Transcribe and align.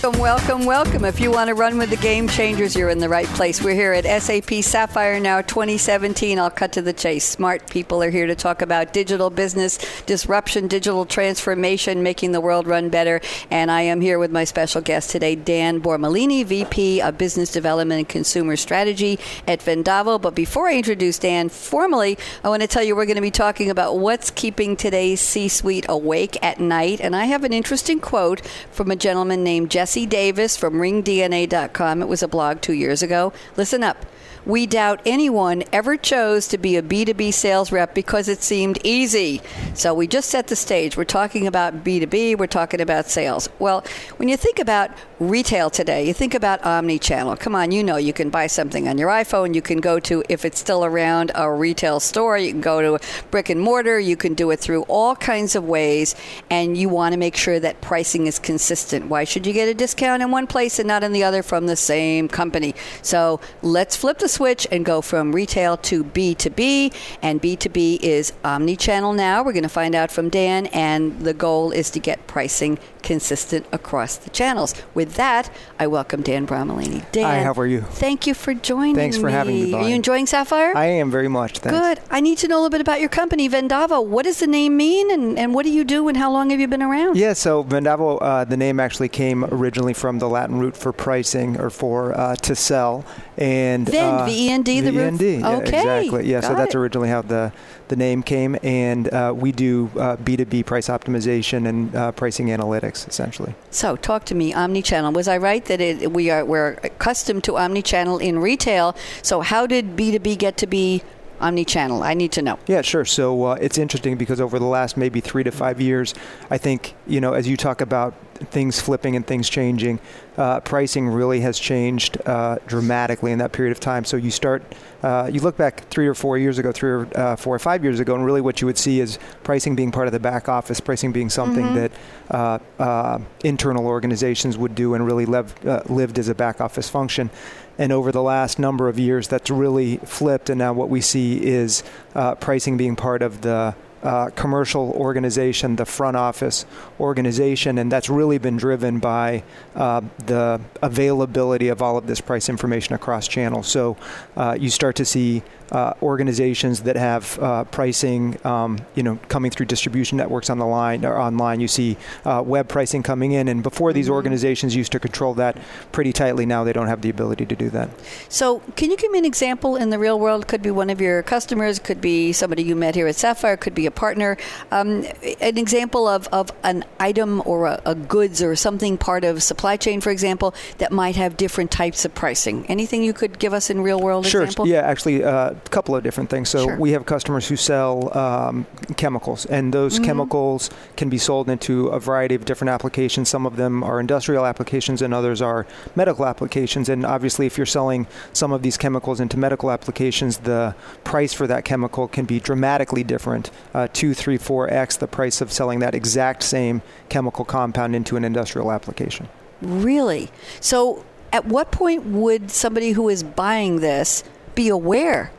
Welcome, 0.00 0.20
welcome, 0.20 0.64
welcome. 0.64 1.04
If 1.04 1.18
you 1.18 1.32
want 1.32 1.48
to 1.48 1.54
run 1.54 1.76
with 1.76 1.90
the 1.90 1.96
game 1.96 2.28
changers, 2.28 2.76
you're 2.76 2.88
in 2.88 3.00
the 3.00 3.08
right 3.08 3.26
place. 3.26 3.60
We're 3.60 3.74
here 3.74 3.92
at 3.92 4.22
SAP 4.22 4.62
Sapphire 4.62 5.18
Now 5.18 5.40
2017. 5.40 6.38
I'll 6.38 6.50
cut 6.50 6.70
to 6.74 6.82
the 6.82 6.92
chase. 6.92 7.24
Smart 7.24 7.68
people 7.68 8.00
are 8.00 8.10
here 8.10 8.28
to 8.28 8.36
talk 8.36 8.62
about 8.62 8.92
digital 8.92 9.28
business, 9.28 9.76
disruption, 10.02 10.68
digital 10.68 11.04
transformation, 11.04 12.04
making 12.04 12.30
the 12.30 12.40
world 12.40 12.68
run 12.68 12.90
better. 12.90 13.20
And 13.50 13.72
I 13.72 13.80
am 13.82 14.00
here 14.00 14.20
with 14.20 14.30
my 14.30 14.44
special 14.44 14.80
guest 14.80 15.10
today, 15.10 15.34
Dan 15.34 15.80
Bormolini, 15.80 16.44
VP 16.44 17.02
of 17.02 17.18
Business 17.18 17.50
Development 17.50 17.98
and 17.98 18.08
Consumer 18.08 18.54
Strategy 18.54 19.18
at 19.48 19.58
Vendavo. 19.58 20.22
But 20.22 20.36
before 20.36 20.68
I 20.68 20.76
introduce 20.76 21.18
Dan 21.18 21.48
formally, 21.48 22.16
I 22.44 22.50
want 22.50 22.62
to 22.62 22.68
tell 22.68 22.84
you 22.84 22.94
we're 22.94 23.04
going 23.04 23.16
to 23.16 23.20
be 23.20 23.32
talking 23.32 23.68
about 23.68 23.98
what's 23.98 24.30
keeping 24.30 24.76
today's 24.76 25.20
C 25.20 25.48
suite 25.48 25.86
awake 25.88 26.38
at 26.40 26.60
night. 26.60 27.00
And 27.00 27.16
I 27.16 27.24
have 27.24 27.42
an 27.42 27.52
interesting 27.52 27.98
quote 27.98 28.46
from 28.70 28.92
a 28.92 28.96
gentleman 28.96 29.42
named 29.42 29.72
Jesse. 29.72 29.87
Jesse 29.88 30.04
Davis 30.04 30.54
from 30.54 30.74
ringdna.com. 30.74 32.02
It 32.02 32.08
was 32.08 32.22
a 32.22 32.28
blog 32.28 32.60
two 32.60 32.74
years 32.74 33.02
ago. 33.02 33.32
Listen 33.56 33.82
up. 33.82 34.04
We 34.48 34.64
doubt 34.66 35.02
anyone 35.04 35.62
ever 35.74 35.98
chose 35.98 36.48
to 36.48 36.56
be 36.56 36.76
a 36.76 36.82
B2B 36.82 37.34
sales 37.34 37.70
rep 37.70 37.94
because 37.94 38.28
it 38.28 38.42
seemed 38.42 38.78
easy. 38.82 39.42
So 39.74 39.92
we 39.92 40.06
just 40.06 40.30
set 40.30 40.46
the 40.46 40.56
stage. 40.56 40.96
We're 40.96 41.04
talking 41.04 41.46
about 41.46 41.84
B2B, 41.84 42.38
we're 42.38 42.46
talking 42.46 42.80
about 42.80 43.10
sales. 43.10 43.50
Well, 43.58 43.84
when 44.16 44.30
you 44.30 44.38
think 44.38 44.58
about 44.58 44.90
retail 45.20 45.68
today, 45.68 46.06
you 46.06 46.14
think 46.14 46.32
about 46.32 46.64
omni-channel. 46.64 47.36
Come 47.36 47.54
on, 47.54 47.72
you 47.72 47.84
know 47.84 47.98
you 47.98 48.14
can 48.14 48.30
buy 48.30 48.46
something 48.46 48.88
on 48.88 48.96
your 48.96 49.10
iPhone, 49.10 49.54
you 49.54 49.60
can 49.60 49.80
go 49.80 50.00
to 50.00 50.24
if 50.30 50.46
it's 50.46 50.58
still 50.58 50.82
around 50.82 51.30
a 51.34 51.52
retail 51.52 52.00
store, 52.00 52.38
you 52.38 52.50
can 52.52 52.62
go 52.62 52.80
to 52.96 53.06
brick 53.30 53.50
and 53.50 53.60
mortar, 53.60 54.00
you 54.00 54.16
can 54.16 54.32
do 54.32 54.50
it 54.50 54.60
through 54.60 54.84
all 54.84 55.14
kinds 55.14 55.56
of 55.56 55.64
ways 55.64 56.14
and 56.48 56.74
you 56.74 56.88
want 56.88 57.12
to 57.12 57.18
make 57.18 57.36
sure 57.36 57.60
that 57.60 57.82
pricing 57.82 58.26
is 58.26 58.38
consistent. 58.38 59.10
Why 59.10 59.24
should 59.24 59.46
you 59.46 59.52
get 59.52 59.68
a 59.68 59.74
discount 59.74 60.22
in 60.22 60.30
one 60.30 60.46
place 60.46 60.78
and 60.78 60.88
not 60.88 61.04
in 61.04 61.12
the 61.12 61.22
other 61.22 61.42
from 61.42 61.66
the 61.66 61.76
same 61.76 62.28
company? 62.28 62.74
So, 63.02 63.40
let's 63.60 63.94
flip 63.94 64.20
the 64.20 64.37
switch 64.38 64.68
and 64.70 64.84
go 64.84 65.00
from 65.02 65.32
retail 65.32 65.76
to 65.76 66.04
B2B. 66.04 66.94
And 67.22 67.42
B2B 67.42 68.00
is 68.00 68.32
omni 68.44 68.76
channel 68.76 69.12
now. 69.12 69.42
We're 69.42 69.52
going 69.52 69.64
to 69.64 69.68
find 69.68 69.96
out 69.96 70.12
from 70.12 70.28
Dan. 70.28 70.66
And 70.66 71.20
the 71.22 71.34
goal 71.34 71.72
is 71.72 71.90
to 71.90 71.98
get 71.98 72.24
pricing 72.28 72.78
consistent 73.02 73.66
across 73.72 74.16
the 74.16 74.30
channels. 74.30 74.74
With 74.94 75.14
that, 75.14 75.50
I 75.78 75.86
welcome 75.86 76.22
Dan 76.22 76.46
Bromolini. 76.46 77.10
Dan, 77.10 77.24
Hi, 77.24 77.42
how 77.42 77.52
are 77.54 77.66
you? 77.66 77.80
Thank 77.80 78.26
you 78.26 78.34
for 78.34 78.54
joining 78.54 78.94
Thanks 78.94 79.16
for 79.16 79.26
me. 79.26 79.32
having 79.32 79.54
me. 79.54 79.74
Are 79.74 79.88
you 79.88 79.94
enjoying 79.94 80.26
Sapphire? 80.26 80.76
I 80.76 80.86
am 80.86 81.10
very 81.10 81.28
much. 81.28 81.58
Thanks. 81.58 81.78
Good. 81.78 82.00
I 82.10 82.20
need 82.20 82.38
to 82.38 82.48
know 82.48 82.56
a 82.56 82.60
little 82.60 82.70
bit 82.70 82.80
about 82.80 83.00
your 83.00 83.08
company, 83.08 83.48
Vendavo. 83.48 84.04
What 84.04 84.24
does 84.24 84.38
the 84.38 84.46
name 84.46 84.76
mean, 84.76 85.10
and, 85.10 85.38
and 85.38 85.54
what 85.54 85.64
do 85.64 85.72
you 85.72 85.84
do, 85.84 86.06
and 86.08 86.16
how 86.16 86.30
long 86.30 86.50
have 86.50 86.60
you 86.60 86.68
been 86.68 86.82
around? 86.82 87.16
Yeah, 87.16 87.32
so 87.32 87.64
Vendavo, 87.64 88.18
uh, 88.20 88.44
the 88.44 88.56
name 88.56 88.78
actually 88.78 89.08
came 89.08 89.44
originally 89.44 89.94
from 89.94 90.18
the 90.18 90.28
Latin 90.28 90.58
root 90.58 90.76
for 90.76 90.92
pricing 90.92 91.58
or 91.58 91.70
for 91.70 92.16
uh, 92.16 92.36
to 92.36 92.54
sell, 92.54 93.04
and 93.36 93.88
Vend, 93.88 94.20
uh, 94.20 94.26
V-E-N-D, 94.28 94.80
the 94.80 94.92
root? 94.92 95.14
V-E-N-D, 95.14 95.36
yeah, 95.38 95.56
Okay, 95.56 95.78
exactly. 95.78 96.26
Yeah, 96.30 96.40
so 96.40 96.54
that's 96.54 96.74
it. 96.74 96.78
originally 96.78 97.08
how 97.08 97.22
the 97.22 97.52
the 97.88 97.96
name 97.96 98.22
came, 98.22 98.56
and 98.62 99.08
uh, 99.12 99.32
we 99.34 99.50
do 99.50 99.90
uh, 99.96 100.16
B2B 100.16 100.66
price 100.66 100.88
optimization 100.88 101.66
and 101.66 101.94
uh, 101.96 102.12
pricing 102.12 102.48
analytics, 102.48 103.08
essentially. 103.08 103.54
So, 103.70 103.96
talk 103.96 104.24
to 104.26 104.34
me. 104.34 104.52
Omnichannel. 104.52 105.14
Was 105.14 105.26
I 105.26 105.38
right 105.38 105.64
that 105.64 105.80
it, 105.80 106.12
we 106.12 106.28
are 106.30 106.44
we're 106.44 106.72
accustomed 106.84 107.44
to 107.44 107.52
omnichannel 107.52 108.20
in 108.20 108.38
retail? 108.38 108.94
So, 109.22 109.40
how 109.40 109.66
did 109.66 109.96
B 109.96 110.12
two 110.12 110.18
B 110.18 110.36
get 110.36 110.56
to 110.58 110.66
be 110.66 111.02
omnichannel? 111.40 112.02
I 112.02 112.14
need 112.14 112.32
to 112.32 112.42
know. 112.42 112.58
Yeah, 112.66 112.82
sure. 112.82 113.04
So 113.04 113.44
uh, 113.44 113.58
it's 113.60 113.78
interesting 113.78 114.16
because 114.16 114.40
over 114.40 114.58
the 114.58 114.66
last 114.66 114.96
maybe 114.96 115.20
three 115.20 115.44
to 115.44 115.50
five 115.50 115.80
years, 115.80 116.14
I 116.50 116.58
think, 116.58 116.94
you 117.08 117.20
know, 117.20 117.32
as 117.32 117.48
you 117.48 117.56
talk 117.56 117.80
about 117.80 118.14
things 118.50 118.80
flipping 118.80 119.16
and 119.16 119.26
things 119.26 119.48
changing, 119.48 119.98
uh, 120.36 120.60
pricing 120.60 121.08
really 121.08 121.40
has 121.40 121.58
changed 121.58 122.18
uh, 122.24 122.56
dramatically 122.66 123.32
in 123.32 123.38
that 123.38 123.50
period 123.50 123.72
of 123.72 123.80
time. 123.80 124.04
So 124.04 124.16
you 124.16 124.30
start, 124.30 124.62
uh, 125.02 125.28
you 125.32 125.40
look 125.40 125.56
back 125.56 125.88
three 125.88 126.06
or 126.06 126.14
four 126.14 126.38
years 126.38 126.58
ago, 126.58 126.70
three 126.70 126.90
or 126.90 127.08
uh, 127.16 127.34
four 127.34 127.56
or 127.56 127.58
five 127.58 127.82
years 127.82 127.98
ago, 127.98 128.14
and 128.14 128.24
really 128.24 128.40
what 128.40 128.60
you 128.60 128.66
would 128.66 128.78
see 128.78 129.00
is 129.00 129.18
pricing 129.42 129.74
being 129.74 129.90
part 129.90 130.06
of 130.06 130.12
the 130.12 130.20
back 130.20 130.48
office, 130.48 130.78
pricing 130.78 131.10
being 131.10 131.30
something 131.30 131.66
Mhm. 131.66 131.74
that 131.74 131.92
uh, 132.30 132.58
uh, 132.80 133.18
internal 133.42 133.86
organizations 133.86 134.56
would 134.56 134.74
do 134.74 134.94
and 134.94 135.04
really 135.04 135.26
lev- 135.26 135.54
uh, 135.66 135.80
lived 135.88 136.18
as 136.18 136.28
a 136.28 136.34
back 136.34 136.60
office 136.60 136.88
function. 136.88 137.30
And 137.78 137.92
over 137.92 138.12
the 138.12 138.22
last 138.22 138.58
number 138.58 138.88
of 138.88 138.98
years, 138.98 139.28
that's 139.28 139.50
really 139.50 139.96
flipped. 140.04 140.50
And 140.50 140.58
now 140.58 140.72
what 140.72 140.88
we 140.88 141.00
see 141.00 141.44
is 141.44 141.82
uh, 142.14 142.34
pricing 142.34 142.76
being 142.76 142.96
part 142.96 143.22
of 143.22 143.40
the 143.40 143.74
uh, 144.02 144.30
commercial 144.30 144.90
organization, 144.92 145.76
the 145.76 145.84
front 145.84 146.16
office 146.16 146.66
organization, 147.00 147.78
and 147.78 147.90
that's 147.90 148.08
really 148.08 148.38
been 148.38 148.56
driven 148.56 148.98
by 148.98 149.42
uh, 149.74 150.00
the 150.26 150.60
availability 150.82 151.68
of 151.68 151.82
all 151.82 151.96
of 151.96 152.06
this 152.06 152.20
price 152.20 152.48
information 152.48 152.94
across 152.94 153.28
channels. 153.28 153.68
So 153.68 153.96
uh, 154.36 154.56
you 154.58 154.70
start 154.70 154.96
to 154.96 155.04
see 155.04 155.42
uh, 155.72 155.92
organizations 156.02 156.80
that 156.82 156.96
have 156.96 157.38
uh, 157.38 157.64
pricing, 157.64 158.38
um, 158.46 158.78
you 158.94 159.02
know, 159.02 159.18
coming 159.28 159.50
through 159.50 159.66
distribution 159.66 160.16
networks 160.16 160.48
on 160.50 160.58
the 160.58 160.66
line 160.66 161.04
or 161.04 161.18
online. 161.18 161.60
You 161.60 161.68
see 161.68 161.96
uh, 162.24 162.42
web 162.44 162.68
pricing 162.68 163.02
coming 163.02 163.32
in, 163.32 163.48
and 163.48 163.62
before 163.62 163.92
these 163.92 164.08
organizations 164.08 164.74
used 164.74 164.92
to 164.92 165.00
control 165.00 165.34
that 165.34 165.58
pretty 165.92 166.12
tightly. 166.12 166.46
Now 166.46 166.64
they 166.64 166.72
don't 166.72 166.86
have 166.86 167.02
the 167.02 167.10
ability 167.10 167.46
to 167.46 167.56
do 167.56 167.70
that. 167.70 167.90
So, 168.28 168.60
can 168.76 168.90
you 168.90 168.96
give 168.96 169.10
me 169.10 169.18
an 169.18 169.24
example 169.24 169.76
in 169.76 169.90
the 169.90 169.98
real 169.98 170.18
world? 170.18 170.46
Could 170.48 170.62
be 170.62 170.70
one 170.70 170.90
of 170.90 171.00
your 171.00 171.22
customers, 171.22 171.78
could 171.78 172.00
be 172.00 172.32
somebody 172.32 172.62
you 172.62 172.74
met 172.74 172.94
here 172.94 173.06
at 173.06 173.16
Sapphire, 173.16 173.56
could 173.56 173.74
be 173.74 173.86
a 173.88 173.90
partner. 173.90 174.36
Um, 174.70 175.04
an 175.40 175.58
example 175.58 176.06
of, 176.06 176.28
of 176.28 176.52
an 176.62 176.84
item 177.00 177.42
or 177.44 177.66
a, 177.66 177.82
a 177.84 177.94
goods 177.96 178.40
or 178.40 178.54
something 178.54 178.96
part 178.96 179.24
of 179.24 179.42
supply 179.42 179.76
chain, 179.76 180.00
for 180.00 180.10
example, 180.10 180.54
that 180.78 180.92
might 180.92 181.16
have 181.16 181.36
different 181.36 181.72
types 181.72 182.04
of 182.04 182.14
pricing. 182.14 182.64
Anything 182.68 183.02
you 183.02 183.12
could 183.12 183.40
give 183.40 183.52
us 183.52 183.70
in 183.70 183.80
real 183.80 184.00
world 184.00 184.26
Sure. 184.26 184.42
example? 184.44 184.68
Yeah, 184.68 184.82
actually, 184.82 185.24
uh, 185.24 185.50
a 185.50 185.70
couple 185.70 185.96
of 185.96 186.04
different 186.04 186.30
things. 186.30 186.48
So 186.48 186.64
Sure. 186.64 186.76
we 186.78 186.92
have 186.92 187.04
customers 187.06 187.48
who 187.48 187.56
sell 187.56 188.16
um, 188.16 188.66
chemicals, 188.96 189.44
and 189.46 189.74
those 189.74 189.88
Mm-hmm. 189.88 190.04
chemicals 190.04 190.70
can 190.96 191.08
be 191.08 191.18
sold 191.18 191.48
into 191.48 191.88
a 191.88 191.98
variety 191.98 192.34
of 192.34 192.44
different 192.44 192.70
applications. 192.70 193.28
Some 193.28 193.46
of 193.46 193.56
them 193.56 193.82
are 193.82 193.98
industrial 193.98 194.44
applications, 194.44 195.00
and 195.02 195.14
others 195.14 195.40
are 195.40 195.66
medical 195.96 196.26
applications. 196.26 196.88
And 196.90 197.06
obviously, 197.06 197.46
if 197.46 197.56
you're 197.56 197.66
selling 197.66 198.06
some 198.34 198.52
of 198.52 198.60
these 198.62 198.76
chemicals 198.76 199.18
into 199.18 199.38
medical 199.38 199.70
applications, 199.70 200.38
the 200.38 200.74
price 201.04 201.32
for 201.32 201.46
that 201.46 201.64
chemical 201.64 202.06
can 202.06 202.26
be 202.26 202.38
dramatically 202.38 203.02
different, 203.02 203.50
uh, 203.78 203.86
two, 203.92 204.12
three, 204.12 204.36
four 204.36 204.68
x 204.68 204.96
the 204.96 205.06
price 205.06 205.40
of 205.40 205.52
selling 205.52 205.78
that 205.78 205.94
exact 205.94 206.42
same 206.42 206.82
chemical 207.08 207.44
compound 207.44 207.94
into 207.94 208.16
an 208.16 208.24
industrial 208.24 208.72
application. 208.72 209.28
Really? 209.62 210.30
So, 210.58 211.04
at 211.32 211.44
what 211.44 211.70
point 211.70 212.04
would 212.06 212.50
somebody 212.50 212.90
who 212.90 213.08
is 213.08 213.22
buying 213.22 213.80
this 213.80 214.24
be 214.56 214.68
aware 214.68 215.30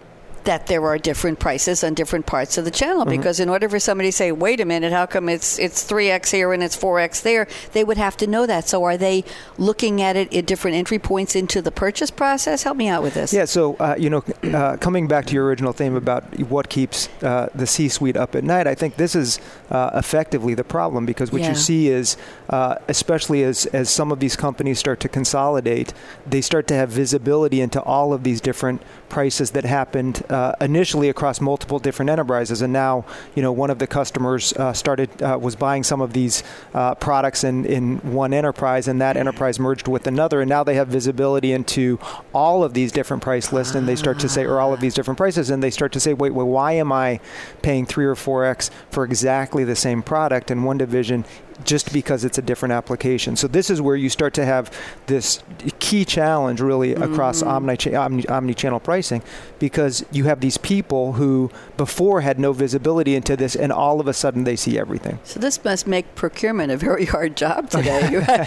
that 0.46 0.68
there 0.68 0.86
are 0.86 0.98
different 0.98 1.40
prices 1.40 1.84
on 1.84 1.94
different 1.94 2.26
parts 2.26 2.58
of 2.58 2.66
the 2.66 2.72
channel? 2.72 3.06
Because 3.06 3.40
in 3.40 3.50
order 3.50 3.68
for 3.70 3.80
somebody 3.80 4.10
to 4.10 4.12
say, 4.16 4.32
"Wait 4.32 4.60
a 4.60 4.66
minute, 4.66 4.92
how 4.92 5.06
come 5.06 5.30
it's 5.30 5.60
it's 5.60 5.84
three 5.84 6.10
x 6.10 6.32
here 6.32 6.54
and 6.54 6.62
it's 6.64 6.76
four 6.76 7.00
x 7.00 7.22
there?" 7.22 7.48
they 7.74 7.84
would 7.84 7.98
have 7.98 8.18
to 8.18 8.28
know 8.28 8.46
that. 8.46 8.68
So, 8.68 8.84
are 8.84 8.98
they 8.98 9.24
looking 9.58 10.02
at 10.02 10.16
it 10.16 10.34
at 10.34 10.46
different 10.46 10.78
entry 10.78 11.00
points 11.00 11.36
into 11.36 11.62
the 11.62 11.72
purchase 11.72 12.12
process? 12.12 12.64
Help 12.64 12.78
me 12.78 12.88
out 12.88 13.04
with 13.04 13.14
this. 13.14 13.34
Yeah, 13.34 13.46
so 13.46 13.76
uh, 13.76 13.96
you 13.98 14.10
know, 14.10 14.24
uh, 14.54 14.78
coming 14.78 15.08
back 15.08 15.26
to 15.28 15.34
your 15.34 15.46
original 15.46 15.74
theme 15.74 15.96
about 15.96 16.24
what 16.40 16.70
keeps 16.70 17.10
uh, 17.24 17.50
the 17.54 17.68
C-suite 17.68 18.18
up 18.18 18.36
at 18.36 18.44
night, 18.44 18.68
I 18.68 18.76
think 18.76 18.96
this 18.96 19.16
is 19.16 19.40
uh, 19.72 19.92
effectively 19.94 20.54
the 20.54 20.64
problem 20.64 21.06
because 21.06 21.32
what 21.32 21.42
Yeah. 21.42 21.50
you 21.50 21.56
see 21.56 21.88
is, 21.90 22.18
uh, 22.50 22.76
especially 22.88 23.44
as 23.44 23.66
as 23.68 23.90
some 23.90 24.12
of 24.12 24.20
these 24.20 24.36
companies 24.36 24.80
start 24.80 25.00
to 25.02 25.10
consolidate, 25.10 25.94
they 26.28 26.42
start 26.42 26.68
to 26.68 26.74
have 26.74 26.90
visibility 26.90 27.62
into 27.62 27.82
all 27.82 28.14
of 28.14 28.24
these 28.24 28.42
different 28.42 28.82
prices 29.10 29.52
that 29.52 29.66
happened 29.66 30.24
uh, 30.30 30.54
initially 30.62 31.10
across 31.10 31.42
multiple 31.42 31.80
different 31.80 32.10
enterprises, 32.10 32.62
and 32.62 32.72
now 32.72 33.06
you 33.36 33.42
know 33.42 33.52
one 33.52 33.70
of 33.70 33.80
the 33.80 33.88
customers 33.88 34.54
uh, 34.54 34.74
started 34.74 35.10
uh, 35.22 35.38
was 35.40 35.56
buying 35.56 35.84
some 35.84 36.02
of 36.02 36.14
these 36.14 36.44
uh, 36.74 36.96
products 36.96 37.44
in 37.44 37.66
in 37.66 37.98
one 38.14 38.34
enterprise, 38.34 38.88
and 38.88 39.02
that 39.02 39.18
enterprise 39.18 39.60
merged 39.60 39.88
with 39.88 40.08
another, 40.08 40.42
and 40.42 40.50
now 40.50 40.64
they 40.64 40.76
have 40.76 40.88
visibility 40.88 41.52
into 41.52 42.00
all 42.34 42.64
of 42.64 42.74
these 42.74 42.92
different 42.92 43.24
price 43.24 43.52
lists, 43.52 43.76
and 43.76 43.88
they 43.88 43.96
start 43.96 44.20
to 44.20 44.30
say, 44.30 44.46
or 44.46 44.60
all 44.60 44.74
of 44.74 44.80
these 44.80 44.94
different 44.94 45.18
prices, 45.18 45.50
and 45.50 45.64
they 45.64 45.72
start 45.72 45.92
to 45.92 46.00
say, 46.00 46.14
wait, 46.14 46.34
well, 46.34 46.48
why 46.48 46.74
am 46.74 46.92
I 46.92 47.20
paying 47.62 47.86
three 47.86 48.06
or 48.06 48.16
four 48.16 48.46
x 48.46 48.70
for 48.90 49.04
exactly 49.04 49.64
the 49.64 49.76
same 49.76 50.02
product 50.02 50.52
in 50.52 50.64
one 50.64 50.78
division? 50.78 51.26
just 51.64 51.92
because 51.92 52.24
it's 52.24 52.38
a 52.38 52.42
different 52.42 52.74
application. 52.74 53.36
So 53.36 53.48
this 53.48 53.70
is 53.70 53.82
where 53.82 53.96
you 53.96 54.10
start 54.10 54.34
to 54.36 54.46
have 54.46 54.72
this 55.08 55.44
key 55.80 56.06
challenge 56.06 56.62
really 56.62 56.94
across 56.94 57.42
omni 57.42 57.78
omni 57.94 58.28
omni-channel 58.28 58.80
pricing 58.80 59.22
because 59.60 60.06
you 60.12 60.19
you 60.20 60.26
have 60.26 60.42
these 60.42 60.58
people 60.58 61.14
who 61.14 61.50
before 61.78 62.22
had 62.22 62.38
no 62.38 62.52
visibility 62.52 63.16
into 63.16 63.38
this, 63.38 63.56
and 63.56 63.72
all 63.72 64.02
of 64.02 64.08
a 64.08 64.14
sudden 64.14 64.44
they 64.44 64.58
see 64.58 64.78
everything. 64.78 65.18
So 65.24 65.40
this 65.40 65.64
must 65.64 65.88
make 65.88 66.14
procurement 66.14 66.72
a 66.72 66.78
very 66.78 67.06
hard 67.06 67.38
job 67.38 67.70
today. 67.76 68.10
yeah. 68.12 68.46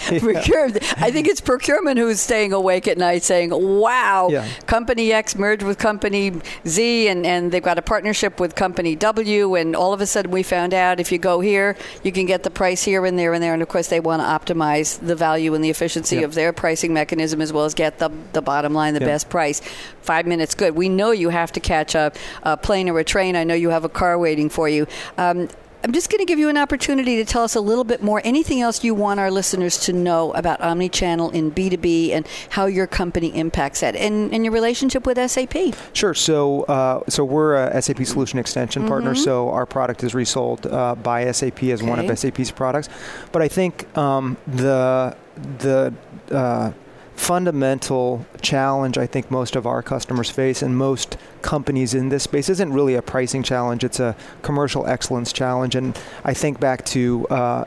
I 0.99 1.11
think 1.11 1.27
it's 1.27 1.41
procurement 1.41 1.99
who's 1.99 2.21
staying 2.21 2.53
awake 2.53 2.87
at 2.87 2.99
night 2.99 3.23
saying, 3.23 3.51
wow, 3.51 4.29
yeah. 4.31 4.47
company 4.67 5.13
X 5.13 5.35
merged 5.35 5.63
with 5.63 5.79
company 5.79 6.33
Z 6.67 7.09
and, 7.09 7.25
and 7.25 7.51
they've 7.51 7.63
got 7.63 7.79
a 7.79 7.83
partnership 7.83 8.39
with 8.39 8.55
company 8.55 8.95
W 8.97 9.55
and 9.55 9.75
all 9.75 9.95
of 9.95 10.03
a 10.03 10.07
sudden 10.07 10.31
we 10.31 10.43
found 10.43 10.75
out 10.75 11.01
if 11.01 11.11
you 11.11 11.19
go 11.19 11.41
here, 11.41 11.77
you 12.03 12.13
can 12.13 12.27
get 12.27 12.43
the 12.43 12.51
price 12.51 12.83
here 12.83 13.07
and 13.07 13.19
there 13.19 13.33
and 13.33 13.43
there. 13.43 13.55
And 13.55 13.63
of 13.63 13.69
course 13.69 13.89
they 13.89 14.01
want 14.01 14.21
to 14.21 14.27
optimize 14.27 15.01
the 15.01 15.17
value 15.17 15.55
and 15.55 15.65
the 15.65 15.71
efficiency 15.71 16.17
yep. 16.17 16.27
of 16.27 16.35
their 16.35 16.53
pricing 16.53 16.93
mechanism 16.93 17.41
as 17.41 17.51
well 17.51 17.65
as 17.65 17.73
get 17.73 17.99
the, 17.99 18.11
the 18.35 18.43
bottom 18.43 18.75
line, 18.75 18.93
the 18.93 19.01
best 19.01 19.31
price. 19.31 19.63
Five 20.03 20.27
minutes, 20.27 20.55
good. 20.55 20.75
We 20.75 20.89
know 20.91 21.13
you 21.13 21.31
have 21.31 21.53
to 21.53 21.61
catch 21.63 21.95
a, 21.95 22.13
a 22.43 22.57
plane 22.57 22.89
or 22.89 22.99
a 22.99 23.05
train. 23.05 23.37
I 23.37 23.45
know 23.45 23.55
you 23.55 23.71
have 23.71 23.85
a 23.85 23.89
car 23.89 24.19
waiting 24.19 24.49
for 24.49 24.69
you. 24.69 24.87
Um, 25.19 25.49
I'm 25.85 25.93
just 25.93 26.11
going 26.11 26.21
to 26.21 26.25
give 26.25 26.39
you 26.39 26.49
an 26.49 26.57
opportunity 26.57 27.17
to 27.17 27.25
tell 27.25 27.43
us 27.43 27.57
a 27.57 27.61
little 27.61 27.83
bit 27.83 28.03
more. 28.03 28.21
Anything 28.23 28.61
else 28.61 28.85
you 28.85 28.95
want 28.95 29.19
our 29.19 29.33
listeners 29.33 29.79
to 29.81 29.93
know 29.93 30.33
about 30.35 30.61
omnichannel 30.61 31.35
in 31.35 31.51
B2B 31.51 32.11
and 32.11 32.27
how 32.51 32.67
your 32.67 32.87
company 32.87 33.37
impacts 33.37 33.81
that 33.81 33.97
and, 33.97 34.33
and 34.33 34.45
your 34.45 34.53
relationship 34.53 35.07
with 35.07 35.19
SAP? 35.31 35.75
Sure. 35.93 36.15
So, 36.15 36.63
uh, 36.65 37.03
so 37.09 37.25
we're 37.25 37.57
a 37.57 37.83
SAP 37.83 38.05
Solution 38.07 38.39
Extension 38.39 38.83
mm-hmm. 38.83 38.91
partner. 38.91 39.15
So 39.17 39.51
our 39.51 39.67
product 39.67 40.05
is 40.05 40.15
resold 40.15 40.67
uh, 40.67 40.95
by 40.95 41.31
SAP 41.33 41.65
as 41.65 41.81
okay. 41.81 41.91
one 41.91 41.99
of 41.99 42.19
SAP's 42.19 42.53
products. 42.53 42.89
But 43.33 43.43
I 43.43 43.49
think 43.49 43.97
um, 43.99 44.37
the 44.47 45.17
the 45.59 45.93
uh, 46.31 46.73
fundamental 47.15 48.27
challenge 48.41 48.99
I 48.99 49.07
think 49.07 49.31
most 49.31 49.57
of 49.57 49.67
our 49.67 49.83
customers 49.83 50.31
face 50.31 50.63
and 50.63 50.77
most 50.77 51.17
companies 51.43 51.95
in 51.95 52.09
this 52.09 52.25
space 52.25 52.49
isn't 52.49 52.73
really 52.73 52.95
a 52.95 53.03
pricing 53.03 53.43
challenge, 53.43 53.85
it's 53.85 54.01
a 54.01 54.17
commercial 54.43 54.87
excellence 54.87 55.33
challenge. 55.33 55.75
And 55.75 55.99
I 56.25 56.35
think 56.35 56.61
back 56.61 56.85
to 56.87 57.27
uh, 57.29 57.65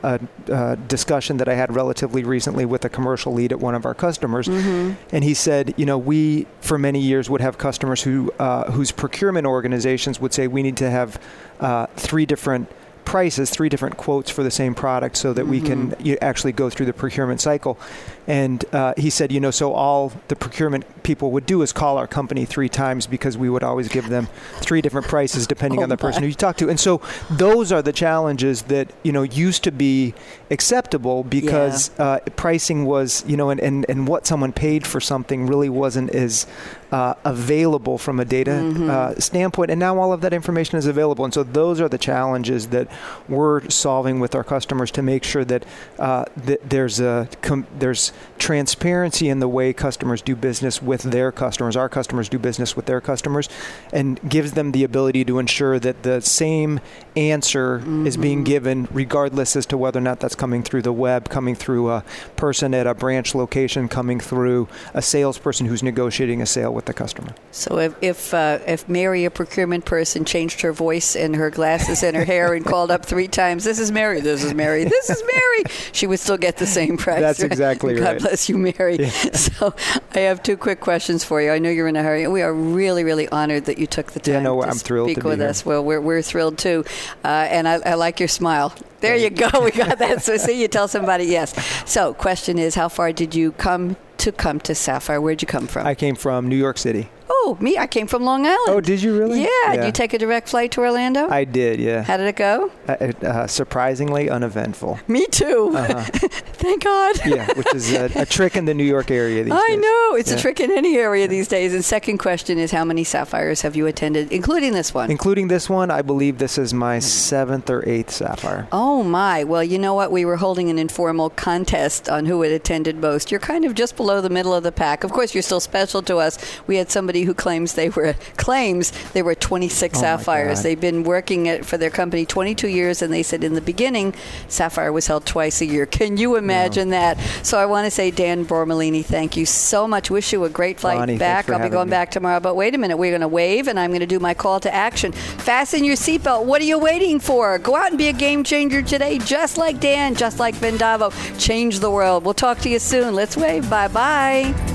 a, 0.47 0.53
a, 0.53 0.75
discussion 0.75 1.37
that 1.37 1.47
I 1.47 1.55
had 1.55 1.73
relatively 1.73 2.23
recently 2.23 2.65
with 2.65 2.85
a 2.85 2.89
commercial 2.89 3.33
lead 3.33 3.51
at 3.51 3.59
one 3.59 3.75
of 3.75 3.85
our 3.85 3.93
customers. 3.93 4.47
Mm-hmm. 4.47 4.93
And 5.11 5.23
he 5.23 5.33
said, 5.33 5.73
you 5.77 5.85
know, 5.85 5.97
we 5.97 6.47
for 6.61 6.77
many 6.77 6.99
years 6.99 7.29
would 7.29 7.41
have 7.41 7.57
customers 7.57 8.03
who 8.03 8.31
uh, 8.39 8.71
whose 8.71 8.91
procurement 8.91 9.45
organizations 9.45 10.19
would 10.19 10.33
say 10.33 10.47
we 10.47 10.63
need 10.63 10.77
to 10.77 10.89
have 10.89 11.21
uh, 11.59 11.87
three 11.95 12.25
different 12.25 12.69
prices, 13.15 13.49
three 13.49 13.69
different 13.69 13.95
quotes 13.95 14.29
for 14.29 14.43
the 14.43 14.51
same 14.51 14.75
product 14.75 15.15
so 15.15 15.31
that 15.31 15.43
mm-hmm. 15.43 15.51
we 15.51 15.61
can 15.61 15.91
mm-hmm. 15.91 16.15
actually 16.21 16.51
go 16.51 16.69
through 16.69 16.85
the 16.85 16.91
procurement 16.91 17.39
cycle. 17.39 17.79
And 18.27 18.65
uh, 18.73 18.93
he 18.97 19.09
said, 19.09 19.31
you 19.31 19.39
know, 19.39 19.51
so 19.51 19.71
all 19.71 20.11
the 20.27 20.35
procurement 20.35 20.83
people 21.03 21.31
would 21.31 21.45
do 21.45 21.61
is 21.61 21.71
call 21.71 21.97
our 21.97 22.07
company 22.07 22.43
three 22.43 22.67
times 22.67 23.07
because 23.07 23.37
we 23.37 23.49
would 23.49 23.63
always 23.63 23.87
give 23.87 24.09
them 24.09 24.27
three 24.55 24.81
different 24.81 25.07
prices 25.07 25.47
depending 25.47 25.79
oh 25.81 25.83
on 25.83 25.89
the 25.89 25.95
person 25.95 26.23
who 26.23 26.27
you 26.27 26.35
talk 26.35 26.57
to. 26.57 26.67
And 26.67 26.77
so 26.77 27.01
those 27.31 27.71
are 27.71 27.81
the 27.81 27.93
challenges 27.93 28.63
that, 28.63 28.91
you 29.03 29.13
know, 29.13 29.23
used 29.23 29.63
to 29.63 29.71
be 29.71 30.13
acceptable 30.51 31.23
because 31.23 31.91
yeah. 31.97 32.05
uh, 32.05 32.19
pricing 32.35 32.83
was, 32.83 33.23
you 33.25 33.37
know, 33.37 33.49
and, 33.49 33.61
and, 33.61 33.85
and 33.87 34.09
what 34.09 34.27
someone 34.27 34.51
paid 34.51 34.85
for 34.85 34.99
something 34.99 35.47
really 35.47 35.69
wasn't 35.69 36.09
as 36.09 36.47
uh, 36.91 37.13
available 37.25 37.97
from 37.97 38.19
a 38.19 38.25
data 38.25 38.51
mm-hmm. 38.51 38.89
uh, 38.89 39.13
standpoint, 39.15 39.71
and 39.71 39.79
now 39.79 39.99
all 39.99 40.13
of 40.13 40.21
that 40.21 40.33
information 40.33 40.77
is 40.77 40.85
available. 40.85 41.25
And 41.25 41.33
so 41.33 41.43
those 41.43 41.81
are 41.81 41.89
the 41.89 41.97
challenges 41.97 42.67
that 42.67 42.87
we're 43.27 43.67
solving 43.69 44.19
with 44.19 44.35
our 44.35 44.43
customers 44.43 44.91
to 44.91 45.01
make 45.01 45.23
sure 45.23 45.45
that, 45.45 45.65
uh, 45.99 46.25
that 46.35 46.69
there's 46.69 46.99
a 46.99 47.27
com- 47.41 47.67
there's 47.77 48.11
transparency 48.37 49.29
in 49.29 49.39
the 49.39 49.47
way 49.47 49.73
customers 49.73 50.21
do 50.21 50.35
business 50.35 50.81
with 50.81 51.03
their 51.03 51.31
customers, 51.31 51.75
our 51.75 51.89
customers 51.89 52.29
do 52.29 52.39
business 52.39 52.75
with 52.75 52.85
their 52.85 53.01
customers, 53.01 53.49
and 53.91 54.19
gives 54.29 54.53
them 54.53 54.71
the 54.71 54.83
ability 54.83 55.25
to 55.25 55.39
ensure 55.39 55.79
that 55.79 56.03
the 56.03 56.21
same 56.21 56.79
answer 57.15 57.79
mm-hmm. 57.79 58.07
is 58.07 58.17
being 58.17 58.43
given 58.43 58.87
regardless 58.91 59.55
as 59.55 59.65
to 59.65 59.77
whether 59.77 59.99
or 59.99 60.01
not 60.01 60.19
that's 60.19 60.35
coming 60.35 60.63
through 60.63 60.81
the 60.81 60.93
web, 60.93 61.29
coming 61.29 61.55
through 61.55 61.89
a 61.89 62.03
person 62.35 62.73
at 62.73 62.87
a 62.87 62.93
branch 62.93 63.33
location, 63.33 63.87
coming 63.87 64.19
through 64.19 64.67
a 64.93 65.01
salesperson 65.01 65.65
who's 65.65 65.83
negotiating 65.83 66.41
a 66.41 66.45
sale 66.45 66.73
with 66.73 66.85
the 66.85 66.93
customer. 66.93 67.33
So 67.51 67.79
if 67.79 67.95
if, 68.01 68.33
uh, 68.33 68.59
if 68.67 68.87
Mary, 68.89 69.25
a 69.25 69.31
procurement 69.31 69.85
person, 69.85 70.25
changed 70.25 70.61
her 70.61 70.73
voice 70.73 71.15
and 71.15 71.35
her 71.35 71.49
glasses 71.49 72.03
and 72.03 72.15
her 72.15 72.25
hair 72.25 72.53
and 72.53 72.65
called 72.65 72.84
up 72.91 73.05
three 73.05 73.27
times, 73.27 73.63
"This 73.63 73.79
is 73.79 73.91
Mary, 73.91 74.21
this 74.21 74.43
is 74.43 74.53
Mary, 74.53 74.83
this 74.83 75.09
is 75.09 75.21
Mary," 75.21 75.63
she 75.91 76.07
would 76.07 76.19
still 76.19 76.37
get 76.37 76.57
the 76.57 76.65
same 76.65 76.97
price. 76.97 77.19
That's 77.19 77.41
exactly 77.41 77.95
God 77.95 78.03
right. 78.03 78.19
God 78.19 78.21
bless 78.21 78.49
you, 78.49 78.57
Mary. 78.57 78.97
Yeah. 78.99 79.11
So 79.35 79.73
I 80.13 80.19
have 80.19 80.41
two 80.43 80.57
quick 80.57 80.79
questions 80.79 81.23
for 81.23 81.41
you. 81.41 81.51
I 81.51 81.59
know 81.59 81.69
you're 81.69 81.87
in 81.87 81.95
a 81.95 82.03
hurry. 82.03 82.27
We 82.27 82.41
are 82.41 82.53
really, 82.53 83.03
really 83.03 83.27
honored 83.29 83.65
that 83.65 83.77
you 83.77 83.87
took 83.87 84.11
the 84.13 84.19
time 84.19 84.33
yeah, 84.33 84.39
no, 84.41 84.61
to 84.61 84.67
I'm 84.67 84.77
thrilled 84.77 85.09
speak 85.09 85.21
to 85.21 85.29
with 85.29 85.39
here. 85.39 85.49
us. 85.49 85.65
Well, 85.65 85.83
we're, 85.83 86.01
we're 86.01 86.21
thrilled 86.21 86.57
too. 86.57 86.83
Uh, 87.23 87.27
and 87.27 87.67
I, 87.67 87.75
I 87.85 87.93
like 87.93 88.19
your 88.19 88.27
smile. 88.27 88.73
There 89.01 89.15
you 89.15 89.29
go. 89.29 89.49
We 89.63 89.71
got 89.71 89.99
that. 89.99 90.23
So 90.23 90.37
see, 90.37 90.59
you 90.59 90.67
tell 90.67 90.87
somebody 90.87 91.25
yes. 91.25 91.53
So 91.89 92.13
question 92.13 92.57
is, 92.57 92.75
how 92.75 92.89
far 92.89 93.11
did 93.11 93.35
you 93.35 93.51
come 93.53 93.97
to 94.17 94.31
come 94.31 94.59
to 94.61 94.73
Sapphire? 94.73 95.21
Where'd 95.21 95.41
you 95.41 95.47
come 95.47 95.67
from? 95.67 95.85
I 95.85 95.95
came 95.95 96.15
from 96.15 96.49
New 96.49 96.57
York 96.57 96.77
City. 96.77 97.09
Oh, 97.27 97.57
me, 97.59 97.77
I 97.77 97.87
came 97.87 98.07
from 98.07 98.23
Long 98.23 98.45
Island. 98.45 98.59
Oh, 98.67 98.81
did 98.81 99.01
you 99.01 99.17
really? 99.17 99.41
Yeah. 99.41 99.47
yeah. 99.65 99.75
Did 99.77 99.85
you 99.85 99.91
take 99.91 100.13
a 100.13 100.17
direct 100.17 100.49
flight 100.49 100.71
to 100.71 100.81
Orlando? 100.81 101.27
I 101.27 101.43
did, 101.43 101.79
yeah. 101.79 102.03
How 102.03 102.17
did 102.17 102.27
it 102.27 102.35
go? 102.35 102.71
Uh, 102.87 103.11
uh, 103.25 103.47
surprisingly 103.47 104.29
uneventful. 104.29 104.99
Me 105.07 105.25
too. 105.27 105.71
Uh-huh. 105.75 106.03
Thank 106.53 106.83
God. 106.83 107.15
yeah, 107.25 107.51
which 107.53 107.73
is 107.73 107.93
a, 107.93 108.11
a, 108.15 108.25
trick 108.25 108.55
in 108.55 108.65
the 108.65 108.73
New 108.73 108.83
York 108.83 109.09
area 109.09 109.43
these 109.43 109.53
I 109.53 109.67
days. 109.69 109.77
I 109.77 109.81
know. 109.81 110.15
It's 110.15 110.31
yeah. 110.31 110.37
a 110.37 110.39
trick 110.39 110.59
in 110.59 110.71
any 110.71 110.97
area 110.97 111.27
these 111.27 111.47
days. 111.47 111.73
And 111.73 111.83
second 111.83 112.19
question 112.19 112.57
is 112.57 112.71
how 112.71 112.85
many 112.85 113.03
Sapphires 113.03 113.61
have 113.61 113.75
you 113.75 113.87
attended, 113.87 114.31
including 114.31 114.73
this 114.73 114.93
one? 114.93 115.09
Including 115.09 115.47
this 115.47 115.69
one, 115.69 115.89
I 115.89 116.01
believe 116.01 116.37
this 116.37 116.57
is 116.57 116.73
my 116.73 116.99
seventh 116.99 117.69
or 117.69 117.87
eighth 117.87 118.11
Sapphire. 118.11 118.67
Oh, 118.71 119.03
my. 119.03 119.43
Well, 119.43 119.63
you 119.63 119.79
know 119.79 119.93
what? 119.93 120.11
We 120.11 120.25
were 120.25 120.37
holding 120.37 120.69
an 120.69 120.77
informal 120.77 121.31
contest 121.31 122.09
on 122.09 122.25
who 122.25 122.41
had 122.41 122.51
attended 122.51 122.97
most. 122.97 123.31
You're 123.31 123.39
kind 123.39 123.65
of 123.65 123.73
just 123.73 123.95
below 123.95 124.21
the 124.21 124.29
middle 124.29 124.53
of 124.53 124.63
the 124.63 124.71
pack. 124.71 125.03
Of 125.03 125.11
course, 125.11 125.33
you're 125.33 125.43
still 125.43 125.59
special 125.59 126.01
to 126.03 126.17
us. 126.17 126.37
We 126.67 126.77
had 126.77 126.91
somebody 126.91 127.14
who 127.23 127.33
claims 127.33 127.73
they 127.73 127.89
were 127.89 128.13
claims 128.37 128.91
they 129.13 129.21
were 129.21 129.35
26 129.35 129.97
oh 129.97 130.01
sapphires. 130.01 130.63
They've 130.63 130.79
been 130.79 131.03
working 131.03 131.45
it 131.45 131.65
for 131.65 131.77
their 131.77 131.89
company 131.89 132.25
22 132.25 132.67
years, 132.67 133.01
and 133.01 133.13
they 133.13 133.23
said 133.23 133.43
in 133.43 133.53
the 133.53 133.61
beginning, 133.61 134.13
Sapphire 134.47 134.91
was 134.91 135.07
held 135.07 135.25
twice 135.25 135.61
a 135.61 135.65
year. 135.65 135.85
Can 135.85 136.17
you 136.17 136.35
imagine 136.35 136.89
no. 136.89 136.97
that? 136.97 137.19
So 137.43 137.57
I 137.57 137.65
want 137.65 137.85
to 137.85 137.91
say, 137.91 138.11
Dan 138.11 138.45
Bormolini, 138.45 139.03
thank 139.03 139.37
you 139.37 139.45
so 139.45 139.87
much. 139.87 140.09
Wish 140.09 140.33
you 140.33 140.43
a 140.43 140.49
great 140.49 140.79
flight 140.79 140.97
Bonnie, 140.97 141.17
back. 141.17 141.49
I'll 141.49 141.61
be 141.61 141.69
going 141.69 141.87
me. 141.87 141.91
back 141.91 142.11
tomorrow. 142.11 142.39
But 142.39 142.55
wait 142.55 142.75
a 142.75 142.77
minute, 142.77 142.97
we're 142.97 143.11
going 143.11 143.21
to 143.21 143.27
wave, 143.27 143.67
and 143.67 143.79
I'm 143.79 143.91
going 143.91 144.01
to 144.01 144.05
do 144.05 144.19
my 144.19 144.33
call 144.33 144.59
to 144.61 144.73
action. 144.73 145.11
Fasten 145.11 145.83
your 145.83 145.95
seatbelt. 145.95 146.45
What 146.45 146.61
are 146.61 146.65
you 146.65 146.79
waiting 146.79 147.19
for? 147.19 147.57
Go 147.59 147.75
out 147.75 147.89
and 147.89 147.97
be 147.97 148.07
a 148.07 148.13
game 148.13 148.43
changer 148.43 148.81
today, 148.81 149.17
just 149.19 149.57
like 149.57 149.79
Dan, 149.79 150.15
just 150.15 150.39
like 150.39 150.55
Vendavo. 150.55 151.13
Change 151.39 151.79
the 151.79 151.91
world. 151.91 152.25
We'll 152.25 152.33
talk 152.33 152.59
to 152.59 152.69
you 152.69 152.79
soon. 152.79 153.15
Let's 153.15 153.37
wave. 153.37 153.69
Bye 153.69 153.87
bye. 153.87 154.74